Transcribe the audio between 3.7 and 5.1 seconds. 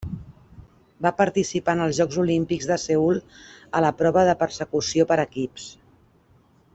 a la prova de Persecució